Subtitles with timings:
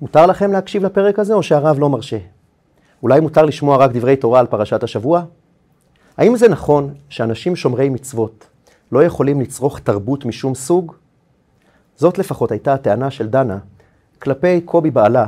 [0.00, 2.18] מותר לכם להקשיב לפרק הזה או שהרב לא מרשה?
[3.02, 5.22] אולי מותר לשמוע רק דברי תורה על פרשת השבוע?
[6.16, 8.46] האם זה נכון שאנשים שומרי מצוות
[8.92, 10.94] לא יכולים לצרוך תרבות משום סוג?
[11.96, 13.58] זאת לפחות הייתה הטענה של דנה
[14.18, 15.26] כלפי קובי בעלה,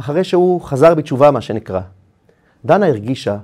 [0.00, 1.80] אחרי שהוא חזר בתשובה מה שנקרא.
[2.64, 3.36] דנה הרגישה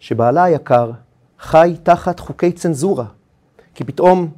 [0.00, 0.90] שבעלה היקר
[1.38, 3.04] חי תחת חוקי צנזורה,
[3.74, 4.28] כי פתאום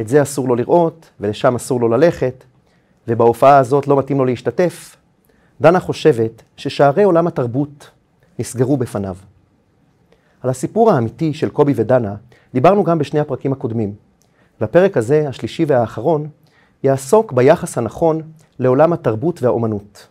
[0.00, 2.44] את זה אסור לו לראות, ולשם אסור לו ללכת,
[3.08, 4.96] ובהופעה הזאת לא מתאים לו להשתתף.
[5.62, 7.90] דנה חושבת ששערי עולם התרבות
[8.38, 9.16] נסגרו בפניו.
[10.40, 12.14] על הסיפור האמיתי של קובי ודנה
[12.54, 13.94] דיברנו גם בשני הפרקים הקודמים.
[14.60, 16.28] והפרק הזה, השלישי והאחרון,
[16.82, 18.22] יעסוק ביחס הנכון
[18.58, 20.06] לעולם התרבות והאומנות.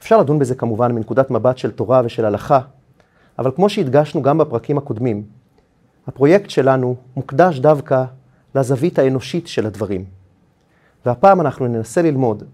[0.00, 2.60] אפשר לדון בזה כמובן מנקודת מבט של תורה ושל הלכה,
[3.38, 5.22] אבל כמו שהדגשנו גם בפרקים הקודמים,
[6.06, 8.04] הפרויקט שלנו מוקדש דווקא
[8.54, 10.04] לזווית האנושית של הדברים.
[11.06, 12.44] והפעם אנחנו ננסה ללמוד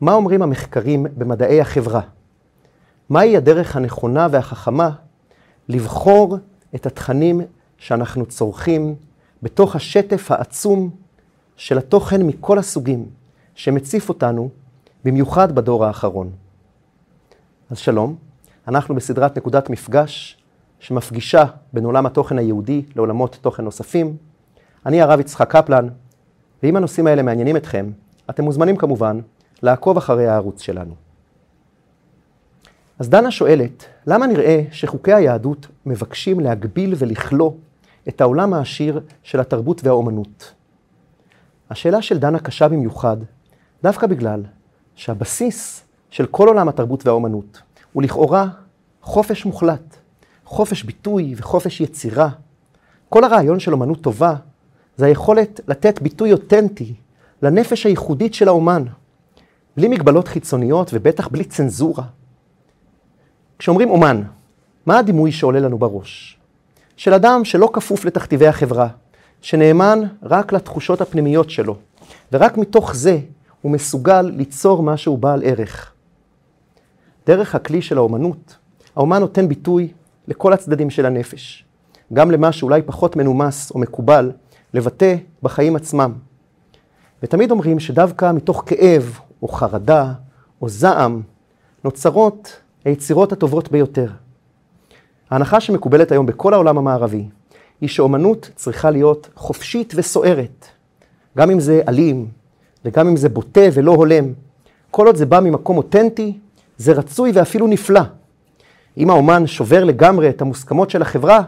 [0.00, 2.00] מה אומרים המחקרים במדעי החברה.
[3.08, 4.90] מהי הדרך הנכונה והחכמה
[5.68, 6.36] לבחור
[6.74, 7.40] את התכנים
[7.76, 8.94] שאנחנו צורכים
[9.42, 10.90] בתוך השטף העצום
[11.56, 13.06] של התוכן מכל הסוגים
[13.54, 14.50] שמציף אותנו,
[15.04, 16.30] במיוחד בדור האחרון.
[17.70, 18.16] אז שלום,
[18.68, 20.42] אנחנו בסדרת נקודת מפגש
[20.78, 24.16] שמפגישה בין עולם התוכן היהודי לעולמות תוכן נוספים.
[24.86, 25.88] אני הרב יצחק קפלן,
[26.62, 27.90] ואם הנושאים האלה מעניינים אתכם,
[28.30, 29.20] אתם מוזמנים כמובן
[29.62, 30.94] לעקוב אחרי הערוץ שלנו.
[32.98, 37.52] אז דנה שואלת, למה נראה שחוקי היהדות מבקשים להגביל ולכלוא
[38.08, 40.52] את העולם העשיר של התרבות והאומנות?
[41.70, 43.16] השאלה של דנה קשה במיוחד,
[43.82, 44.42] דווקא בגלל
[44.94, 48.48] שהבסיס של כל עולם התרבות והאומנות הוא לכאורה
[49.02, 49.96] חופש מוחלט,
[50.44, 52.28] חופש ביטוי וחופש יצירה.
[53.08, 54.34] כל הרעיון של אומנות טובה
[54.96, 56.94] זה היכולת לתת ביטוי אותנטי
[57.42, 58.84] לנפש הייחודית של האומן,
[59.78, 62.04] בלי מגבלות חיצוניות ובטח בלי צנזורה.
[63.58, 64.22] כשאומרים אומן,
[64.86, 66.38] מה הדימוי שעולה לנו בראש?
[66.96, 68.88] של אדם שלא כפוף לתכתיבי החברה,
[69.40, 71.76] שנאמן רק לתחושות הפנימיות שלו,
[72.32, 73.18] ורק מתוך זה
[73.62, 75.92] הוא מסוגל ליצור משהו בעל ערך.
[77.26, 78.56] דרך הכלי של האומנות,
[78.96, 79.88] האומן נותן ביטוי
[80.28, 81.64] לכל הצדדים של הנפש,
[82.12, 84.32] גם למה שאולי פחות מנומס או מקובל
[84.74, 86.12] לבטא בחיים עצמם.
[87.22, 90.12] ותמיד אומרים שדווקא מתוך כאב או חרדה
[90.62, 91.22] או זעם
[91.84, 94.10] נוצרות היצירות הטובות ביותר.
[95.30, 97.28] ההנחה שמקובלת היום בכל העולם המערבי
[97.80, 100.66] היא שאומנות צריכה להיות חופשית וסוערת,
[101.38, 102.26] גם אם זה אלים
[102.84, 104.32] וגם אם זה בוטה ולא הולם.
[104.90, 106.38] כל עוד זה בא ממקום אותנטי,
[106.76, 108.00] זה רצוי ואפילו נפלא.
[108.96, 111.42] אם האומן שובר לגמרי את המוסכמות של החברה,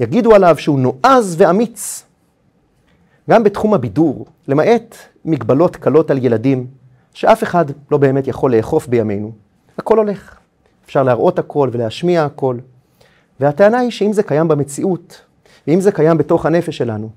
[0.00, 2.04] יגידו עליו שהוא נועז ואמיץ.
[3.30, 6.66] גם בתחום הבידור, למעט מגבלות קלות על ילדים,
[7.14, 9.32] שאף אחד לא באמת יכול לאכוף בימינו,
[9.78, 10.38] הכל הולך.
[10.84, 12.58] אפשר להראות הכל ולהשמיע הכל.
[13.40, 15.20] והטענה היא שאם זה קיים במציאות,
[15.66, 17.10] ואם זה קיים בתוך הנפש שלנו,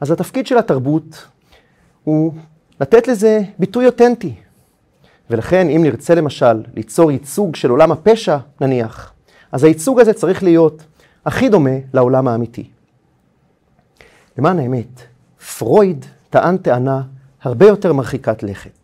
[0.00, 1.26] אז התפקיד של התרבות
[2.04, 2.32] הוא
[2.80, 4.34] לתת לזה ביטוי אותנטי.
[5.30, 9.12] ולכן אם נרצה למשל ליצור ייצוג של עולם הפשע, נניח,
[9.52, 10.82] אז הייצוג הזה צריך להיות
[11.26, 12.70] הכי דומה לעולם האמיתי.
[14.38, 15.00] למען האמת,
[15.58, 17.02] פרויד טען טענה
[17.42, 18.83] הרבה יותר מרחיקת לכת.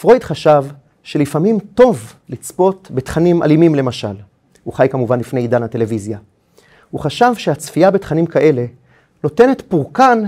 [0.00, 0.64] פרויד חשב
[1.02, 4.16] שלפעמים טוב לצפות בתכנים אלימים למשל.
[4.64, 6.18] הוא חי כמובן לפני עידן הטלוויזיה.
[6.90, 8.66] הוא חשב שהצפייה בתכנים כאלה
[9.24, 10.22] נותנת פורקן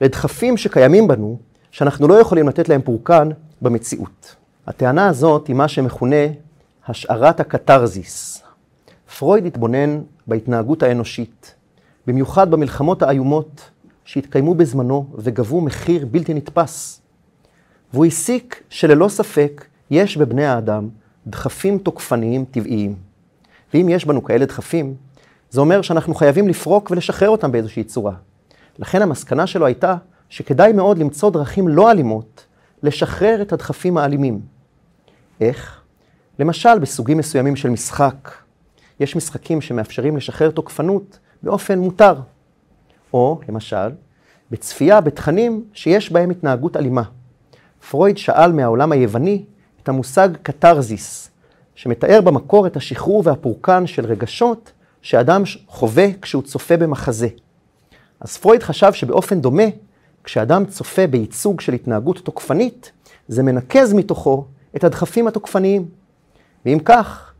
[0.00, 1.38] לדחפים שקיימים בנו,
[1.70, 3.28] שאנחנו לא יכולים לתת להם פורקן
[3.62, 4.36] במציאות.
[4.66, 6.26] הטענה הזאת היא מה שמכונה
[6.88, 8.42] השערת הקתרזיס.
[9.18, 11.54] פרויד התבונן בהתנהגות האנושית,
[12.06, 13.70] במיוחד במלחמות האיומות
[14.04, 17.01] שהתקיימו בזמנו וגבו מחיר בלתי נתפס.
[17.92, 20.88] והוא הסיק שללא ספק יש בבני האדם
[21.26, 22.94] דחפים תוקפניים טבעיים.
[23.74, 24.94] ואם יש בנו כאלה דחפים,
[25.50, 28.14] זה אומר שאנחנו חייבים לפרוק ולשחרר אותם באיזושהי צורה.
[28.78, 29.96] לכן המסקנה שלו הייתה
[30.28, 32.46] שכדאי מאוד למצוא דרכים לא אלימות
[32.82, 34.40] לשחרר את הדחפים האלימים.
[35.40, 35.80] איך?
[36.38, 38.30] למשל, בסוגים מסוימים של משחק.
[39.00, 42.14] יש משחקים שמאפשרים לשחרר תוקפנות באופן מותר.
[43.12, 43.88] או, למשל,
[44.50, 47.02] בצפייה בתכנים שיש בהם התנהגות אלימה.
[47.90, 49.44] פרויד שאל מהעולם היווני
[49.82, 51.30] את המושג קתרזיס,
[51.74, 57.28] שמתאר במקור את השחרור והפורקן של רגשות שאדם חווה כשהוא צופה במחזה.
[58.20, 59.62] אז פרויד חשב שבאופן דומה,
[60.24, 62.92] כשאדם צופה בייצוג של התנהגות תוקפנית,
[63.28, 64.44] זה מנקז מתוכו
[64.76, 65.88] את הדחפים התוקפניים.
[66.66, 67.32] ואם כך,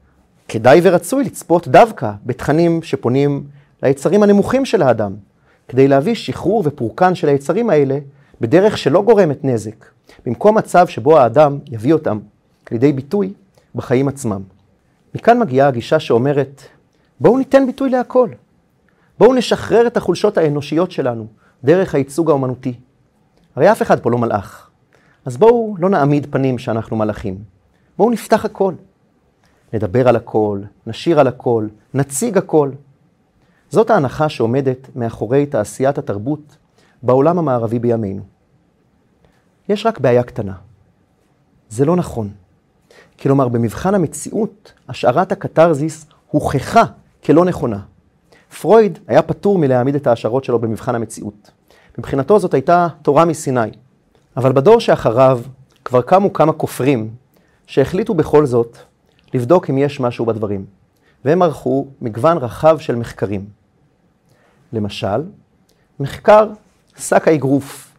[0.48, 3.44] כדאי ורצוי לצפות דווקא בתכנים שפונים
[3.82, 5.14] ליצרים הנמוכים של האדם,
[5.68, 7.98] כדי להביא שחרור ופורקן של היצרים האלה
[8.40, 9.84] בדרך שלא גורמת נזק,
[10.26, 12.18] במקום מצב שבו האדם יביא אותם
[12.70, 13.32] לידי ביטוי
[13.74, 14.42] בחיים עצמם.
[15.14, 16.62] מכאן מגיעה הגישה שאומרת,
[17.20, 18.28] בואו ניתן ביטוי להכל.
[19.18, 21.26] בואו נשחרר את החולשות האנושיות שלנו
[21.64, 22.74] דרך הייצוג האומנותי.
[23.56, 24.70] הרי אף אחד פה לא מלאך.
[25.24, 27.38] אז בואו לא נעמיד פנים שאנחנו מלאכים.
[27.98, 28.74] בואו נפתח הכל.
[29.72, 32.70] נדבר על הכל, נשיר על הכל, נציג הכל.
[33.70, 36.56] זאת ההנחה שעומדת מאחורי תעשיית התרבות
[37.02, 38.22] בעולם המערבי בימינו.
[39.72, 40.52] יש רק בעיה קטנה.
[41.68, 42.30] זה לא נכון.
[43.20, 46.84] כלומר, במבחן המציאות, השערת הקתרזיס הוכחה
[47.24, 47.78] כלא נכונה.
[48.60, 51.50] פרויד היה פטור מלהעמיד את ההשערות שלו במבחן המציאות.
[51.98, 53.70] מבחינתו זאת הייתה תורה מסיני.
[54.36, 55.40] אבל בדור שאחריו
[55.84, 57.10] כבר קמו כמה כופרים
[57.66, 58.78] שהחליטו בכל זאת
[59.34, 60.64] לבדוק אם יש משהו בדברים.
[61.24, 63.44] והם ערכו מגוון רחב של מחקרים.
[64.72, 65.22] למשל,
[66.00, 66.48] מחקר
[66.96, 67.91] שק האגרוף.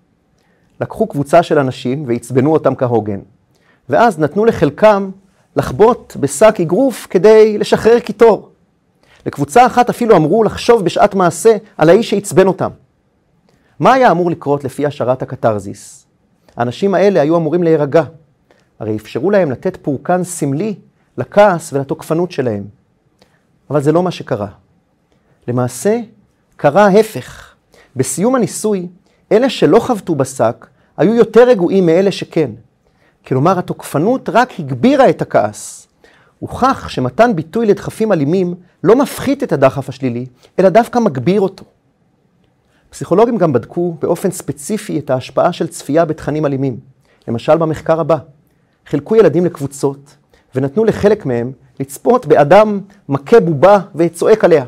[0.81, 3.19] לקחו קבוצה של אנשים ועצבנו אותם כהוגן,
[3.89, 5.11] ואז נתנו לחלקם
[5.55, 8.49] לחבוט בשק אגרוף כדי לשחרר קיטור.
[9.25, 12.69] לקבוצה אחת אפילו אמרו לחשוב בשעת מעשה על האיש שעצבן אותם.
[13.79, 16.05] מה היה אמור לקרות לפי השערת הקתרזיס?
[16.55, 18.03] האנשים האלה היו אמורים להירגע.
[18.79, 20.75] הרי אפשרו להם לתת פורקן סמלי
[21.17, 22.63] לכעס ולתוקפנות שלהם.
[23.69, 24.47] אבל זה לא מה שקרה.
[25.47, 25.99] למעשה,
[26.55, 27.53] קרה ההפך.
[27.95, 28.87] בסיום הניסוי,
[29.33, 32.51] אלה שלא חבטו בשק היו יותר רגועים מאלה שכן.
[33.27, 35.87] כלומר, התוקפנות רק הגבירה את הכעס.
[36.39, 40.25] הוכח שמתן ביטוי לדחפים אלימים לא מפחית את הדחף השלילי,
[40.59, 41.65] אלא דווקא מגביר אותו.
[42.89, 46.79] פסיכולוגים גם בדקו באופן ספציפי את ההשפעה של צפייה בתכנים אלימים.
[47.27, 48.17] למשל במחקר הבא,
[48.85, 50.15] חילקו ילדים לקבוצות
[50.55, 54.65] ונתנו לחלק מהם לצפות באדם מכה בובה וצועק עליה.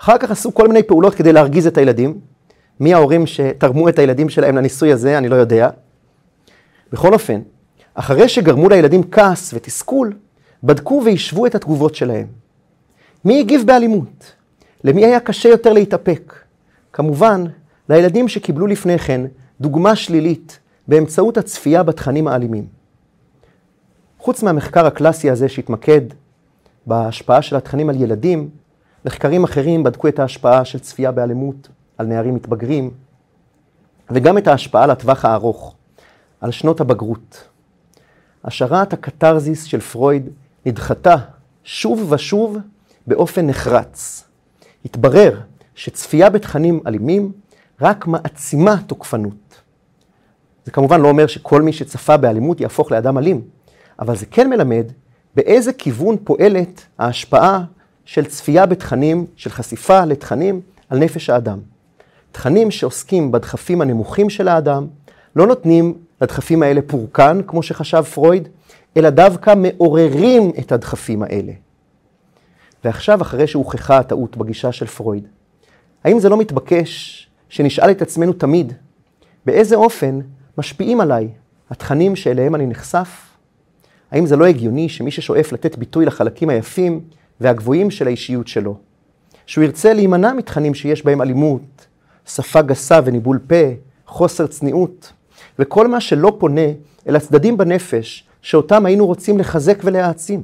[0.00, 2.20] אחר כך עשו כל מיני פעולות כדי להרגיז את הילדים.
[2.80, 5.68] מי ההורים שתרמו את הילדים שלהם לניסוי הזה, אני לא יודע.
[6.92, 7.40] בכל אופן,
[7.94, 10.12] אחרי שגרמו לילדים כעס ותסכול,
[10.62, 12.26] בדקו והשוו את התגובות שלהם.
[13.24, 14.32] מי הגיב באלימות?
[14.84, 16.34] למי היה קשה יותר להתאפק?
[16.92, 17.44] כמובן,
[17.88, 19.20] לילדים שקיבלו לפני כן
[19.60, 20.58] דוגמה שלילית
[20.88, 22.66] באמצעות הצפייה בתכנים האלימים.
[24.18, 26.00] חוץ מהמחקר הקלאסי הזה שהתמקד
[26.86, 28.50] בהשפעה של התכנים על ילדים,
[29.04, 32.90] מחקרים אחרים בדקו את ההשפעה של צפייה באלימות על נערים מתבגרים,
[34.10, 35.74] וגם את ההשפעה לטווח הארוך,
[36.40, 37.48] על שנות הבגרות.
[38.44, 40.28] השערת הקתרזיס של פרויד
[40.66, 41.16] נדחתה
[41.64, 42.58] שוב ושוב
[43.06, 44.24] באופן נחרץ.
[44.84, 45.40] התברר
[45.74, 47.32] שצפייה בתכנים אלימים
[47.80, 49.60] רק מעצימה תוקפנות.
[50.64, 53.42] זה כמובן לא אומר שכל מי שצפה באלימות יהפוך לאדם אלים,
[53.98, 54.84] אבל זה כן מלמד
[55.34, 57.64] באיזה כיוון פועלת ההשפעה
[58.04, 61.58] של צפייה בתכנים, של חשיפה לתכנים על נפש האדם.
[62.36, 64.86] תכנים שעוסקים בדחפים הנמוכים של האדם,
[65.36, 68.48] לא נותנים לדחפים האלה פורקן, כמו שחשב פרויד,
[68.96, 71.52] אלא דווקא מעוררים את הדחפים האלה.
[72.84, 75.28] ועכשיו, אחרי שהוכחה הטעות בגישה של פרויד,
[76.04, 78.72] האם זה לא מתבקש שנשאל את עצמנו תמיד,
[79.46, 80.20] באיזה אופן
[80.58, 81.28] משפיעים עליי
[81.70, 83.28] התכנים שאליהם אני נחשף?
[84.10, 87.00] האם זה לא הגיוני שמי ששואף לתת ביטוי לחלקים היפים
[87.40, 88.76] והגבוהים של האישיות שלו,
[89.46, 91.75] שהוא ירצה להימנע מתכנים שיש בהם אלימות,
[92.26, 93.64] שפה גסה וניבול פה,
[94.06, 95.12] חוסר צניעות,
[95.58, 96.66] וכל מה שלא פונה
[97.08, 100.42] אל הצדדים בנפש שאותם היינו רוצים לחזק ולהעצים.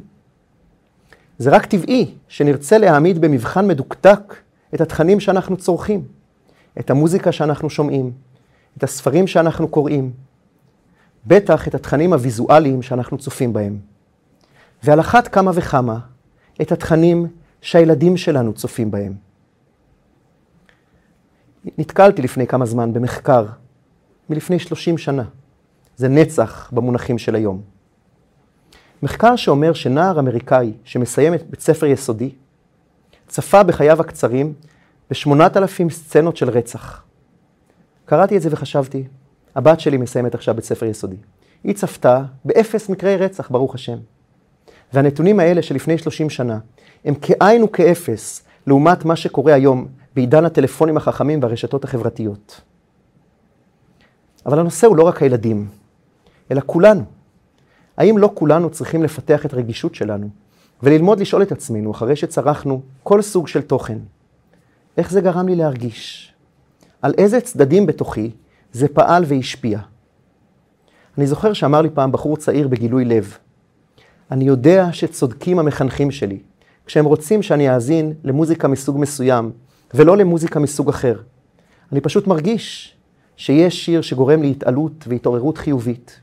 [1.39, 4.35] זה רק טבעי שנרצה להעמיד במבחן מדוקדק
[4.75, 6.05] את התכנים שאנחנו צורכים,
[6.81, 8.13] את המוזיקה שאנחנו שומעים,
[8.79, 10.13] את הספרים שאנחנו קוראים,
[11.27, 13.79] בטח את התכנים הוויזואליים שאנחנו צופים בהם.
[14.83, 15.99] ועל אחת כמה וכמה,
[16.63, 17.27] את התכנים
[17.61, 19.32] שהילדים שלנו צופים בהם.
[21.79, 23.47] נתקלתי לפני כמה זמן במחקר
[24.31, 25.25] מלפני 30 שנה.
[25.97, 27.61] זה נצח במונחים של היום.
[29.03, 32.31] מחקר שאומר שנער אמריקאי שמסיים את בית ספר יסודי,
[33.27, 34.53] צפה בחייו הקצרים
[35.11, 37.03] בשמונת אלפים סצנות של רצח.
[38.05, 39.05] קראתי את זה וחשבתי,
[39.55, 41.17] הבת שלי מסיימת עכשיו בית ספר יסודי.
[41.65, 43.99] היא צפתה באפס מקרי רצח, ברוך השם.
[44.93, 46.59] והנתונים האלה שלפני 30 שנה,
[47.05, 52.61] הם כאין וכאפס לעומת מה שקורה היום בעידן הטלפונים החכמים והרשתות החברתיות.
[54.47, 55.69] אבל הנושא הוא לא רק הילדים,
[56.51, 57.05] אלא כולנו.
[57.97, 60.29] האם לא כולנו צריכים לפתח את הרגישות שלנו
[60.83, 63.99] וללמוד לשאול את עצמנו, אחרי שצרכנו כל סוג של תוכן,
[64.97, 66.35] איך זה גרם לי להרגיש?
[67.03, 68.31] על איזה צדדים בתוכי
[68.73, 69.79] זה פעל והשפיע?
[71.19, 73.37] אני זוכר שאמר לי פעם בחור צעיר בגילוי לב,
[74.31, 76.39] אני יודע שצודקים המחנכים שלי,
[76.87, 79.53] כשהם רוצים שאני אאזין למוזיקה מסוג מסוים,
[79.95, 81.21] ולא למוזיקה מסוג אחר.
[81.93, 82.97] אני פשוט מרגיש
[83.37, 86.21] שיש שיר שגורם להתעלות והתעוררות חיובית.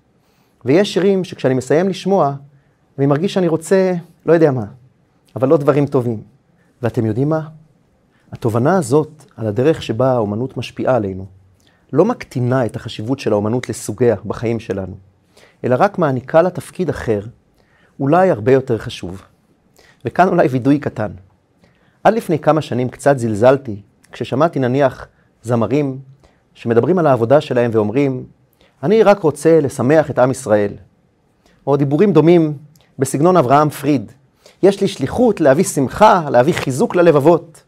[0.65, 2.35] ויש שירים שכשאני מסיים לשמוע,
[2.97, 3.93] אני מרגיש שאני רוצה,
[4.25, 4.65] לא יודע מה,
[5.35, 6.23] אבל לא דברים טובים.
[6.81, 7.47] ואתם יודעים מה?
[8.31, 11.25] התובנה הזאת על הדרך שבה האומנות משפיעה עלינו,
[11.93, 14.95] לא מקטינה את החשיבות של האומנות לסוגיה בחיים שלנו,
[15.63, 17.21] אלא רק מעניקה לה תפקיד אחר,
[17.99, 19.21] אולי הרבה יותר חשוב.
[20.05, 21.11] וכאן אולי וידוי קטן.
[22.03, 25.07] עד לפני כמה שנים קצת זלזלתי, כששמעתי נניח
[25.43, 25.99] זמרים
[26.53, 28.25] שמדברים על העבודה שלהם ואומרים,
[28.83, 30.73] אני רק רוצה לשמח את עם ישראל.
[31.67, 32.57] או דיבורים דומים
[32.99, 34.11] בסגנון אברהם פריד,
[34.63, 37.63] יש לי שליחות להביא שמחה, להביא חיזוק ללבבות.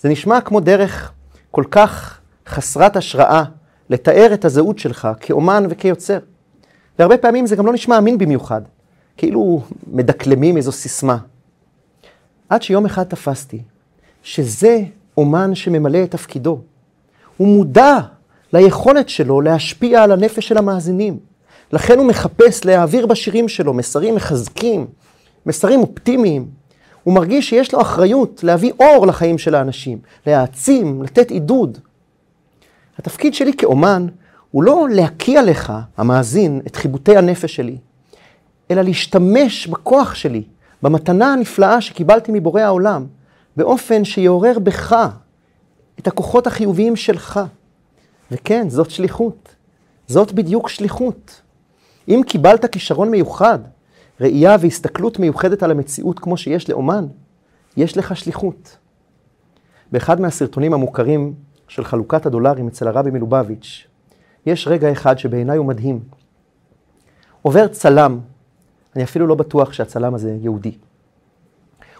[0.00, 1.12] זה נשמע כמו דרך
[1.50, 3.44] כל כך חסרת השראה
[3.90, 6.18] לתאר את הזהות שלך כאומן וכיוצר.
[6.98, 8.62] והרבה פעמים זה גם לא נשמע אמין במיוחד,
[9.16, 11.18] כאילו מדקלמים איזו סיסמה.
[12.48, 13.62] עד שיום אחד תפסתי
[14.22, 14.82] שזה
[15.16, 16.60] אומן שממלא את תפקידו.
[17.36, 17.98] הוא מודע
[18.52, 21.18] ליכולת שלו להשפיע על הנפש של המאזינים.
[21.72, 24.86] לכן הוא מחפש להעביר בשירים שלו מסרים מחזקים,
[25.46, 26.48] מסרים אופטימיים.
[27.04, 31.78] הוא מרגיש שיש לו אחריות להביא אור לחיים של האנשים, להעצים, לתת עידוד.
[32.98, 34.06] התפקיד שלי כאומן
[34.50, 37.76] הוא לא להקיא לך, המאזין, את חיבוטי הנפש שלי,
[38.70, 40.42] אלא להשתמש בכוח שלי,
[40.82, 43.06] במתנה הנפלאה שקיבלתי מבורא העולם,
[43.56, 44.96] באופן שיעורר בך
[45.98, 47.40] את הכוחות החיוביים שלך.
[48.30, 49.54] וכן, זאת שליחות.
[50.06, 51.42] זאת בדיוק שליחות.
[52.08, 53.58] אם קיבלת כישרון מיוחד,
[54.20, 57.06] ראייה והסתכלות מיוחדת על המציאות כמו שיש לאומן,
[57.76, 58.76] יש לך שליחות.
[59.92, 61.34] באחד מהסרטונים המוכרים
[61.68, 63.86] של חלוקת הדולרים אצל הרבי מלובביץ',
[64.46, 66.00] יש רגע אחד שבעיניי הוא מדהים.
[67.42, 68.20] עובר צלם,
[68.96, 70.78] אני אפילו לא בטוח שהצלם הזה יהודי.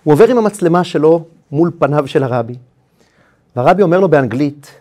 [0.04, 2.57] הוא עובר עם המצלמה שלו מול פניו של הרבי,
[3.57, 4.80] והרבי אומר לו באנגלית,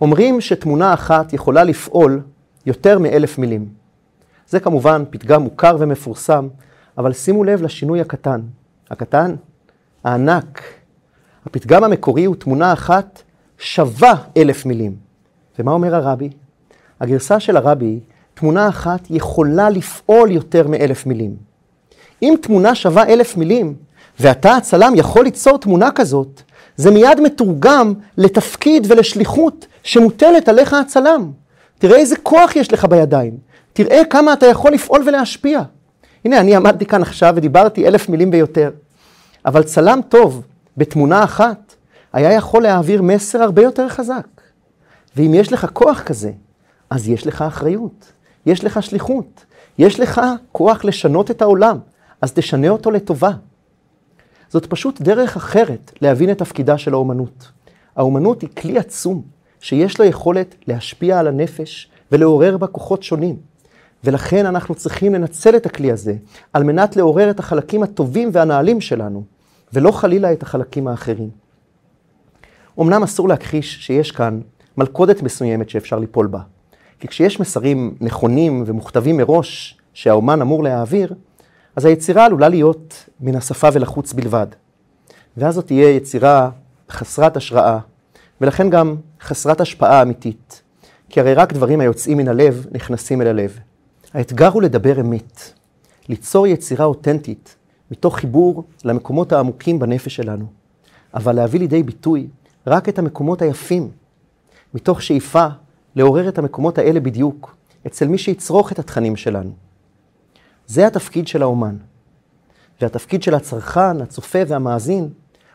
[0.00, 2.20] אומרים שתמונה אחת יכולה לפעול
[2.66, 3.68] יותר מאלף מילים.
[4.48, 6.48] זה כמובן פתגם מוכר ומפורסם,
[6.98, 8.40] אבל שימו לב לשינוי הקטן.
[8.90, 9.34] הקטן?
[10.04, 10.62] הענק.
[11.46, 13.22] הפתגם המקורי הוא תמונה אחת
[13.58, 14.96] שווה אלף מילים.
[15.58, 16.30] ומה אומר הרבי?
[17.00, 18.00] הגרסה של הרבי
[18.38, 21.36] תמונה אחת יכולה לפעול יותר מאלף מילים.
[22.22, 23.74] אם תמונה שווה אלף מילים,
[24.20, 26.42] ואתה הצלם יכול ליצור תמונה כזאת,
[26.76, 31.30] זה מיד מתורגם לתפקיד ולשליחות שמוטלת עליך הצלם.
[31.78, 33.36] תראה איזה כוח יש לך בידיים.
[33.72, 35.62] תראה כמה אתה יכול לפעול ולהשפיע.
[36.24, 38.70] הנה, אני עמדתי כאן עכשיו ודיברתי אלף מילים ויותר,
[39.46, 40.42] אבל צלם טוב
[40.76, 41.74] בתמונה אחת
[42.12, 44.26] היה יכול להעביר מסר הרבה יותר חזק.
[45.16, 46.30] ואם יש לך כוח כזה,
[46.90, 48.12] אז יש לך אחריות,
[48.46, 49.44] יש לך שליחות,
[49.78, 50.20] יש לך
[50.52, 51.78] כוח לשנות את העולם,
[52.20, 53.30] אז תשנה אותו לטובה.
[54.48, 57.50] זאת פשוט דרך אחרת להבין את תפקידה של האומנות.
[57.96, 59.22] האומנות היא כלי עצום,
[59.60, 63.36] שיש לו יכולת להשפיע על הנפש ולעורר בה כוחות שונים.
[64.04, 66.14] ולכן אנחנו צריכים לנצל את הכלי הזה
[66.52, 69.24] על מנת לעורר את החלקים הטובים והנעלים שלנו,
[69.72, 71.30] ולא חלילה את החלקים האחרים.
[72.80, 74.40] אמנם אסור להכחיש שיש כאן
[74.76, 76.40] מלכודת מסוימת שאפשר ליפול בה.
[77.00, 81.14] כי כשיש מסרים נכונים ומוכתבים מראש שהאומן אמור להעביר,
[81.76, 84.46] אז היצירה עלולה להיות מן השפה ולחוץ בלבד.
[85.36, 86.50] ואז זאת תהיה יצירה
[86.90, 87.78] חסרת השראה,
[88.40, 90.62] ולכן גם חסרת השפעה אמיתית.
[91.08, 93.58] כי הרי רק דברים היוצאים מן הלב נכנסים אל הלב.
[94.14, 95.40] האתגר הוא לדבר אמת,
[96.08, 97.56] ליצור יצירה אותנטית,
[97.90, 100.46] מתוך חיבור למקומות העמוקים בנפש שלנו,
[101.14, 102.28] אבל להביא לידי ביטוי
[102.66, 103.90] רק את המקומות היפים,
[104.74, 105.46] מתוך שאיפה
[105.96, 109.50] לעורר את המקומות האלה בדיוק, אצל מי שיצרוך את התכנים שלנו.
[110.66, 111.76] זה התפקיד של האומן.
[112.80, 115.08] והתפקיד של הצרכן, הצופה והמאזין,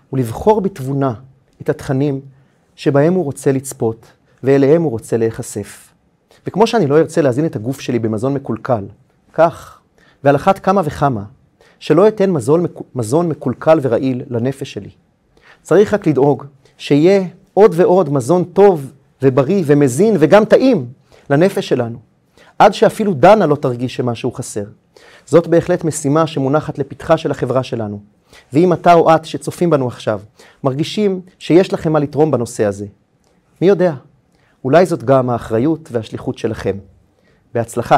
[0.09, 1.13] הוא לבחור בתבונה
[1.61, 2.21] את התכנים
[2.75, 4.05] שבהם הוא רוצה לצפות,
[4.43, 5.93] ואליהם הוא רוצה להיחשף.
[6.47, 8.85] וכמו שאני לא ארצה להזין את הגוף שלי במזון מקולקל,
[9.33, 9.79] כך,
[10.23, 11.23] ועל אחת כמה וכמה,
[11.79, 14.89] שלא אתן מזון, מזון מקולקל ורעיל לנפש שלי.
[15.61, 16.45] צריך רק לדאוג
[16.77, 18.91] שיהיה עוד ועוד מזון טוב
[19.23, 20.87] ובריא ומזין וגם טעים
[21.29, 21.97] לנפש שלנו,
[22.59, 24.63] עד שאפילו דנה לא תרגיש שמשהו חסר.
[25.25, 28.01] זאת בהחלט משימה שמונחת לפתחה של החברה שלנו.
[28.53, 30.21] ואם אתה או את שצופים בנו עכשיו,
[30.63, 32.85] מרגישים שיש לכם מה לתרום בנושא הזה,
[33.61, 33.93] מי יודע,
[34.63, 36.77] אולי זאת גם האחריות והשליחות שלכם.
[37.53, 37.97] בהצלחה.